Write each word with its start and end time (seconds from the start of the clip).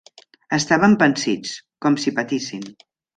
Estaven 0.55 0.95
pansits, 1.03 1.51
com 1.87 1.99
si 2.05 2.15
patissin. 2.21 2.65